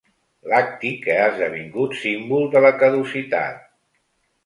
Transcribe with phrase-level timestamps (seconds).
[0.53, 3.65] Lacti que ha esdevingut símbol de la caducitat.